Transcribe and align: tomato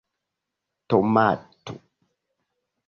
tomato 0.89 1.73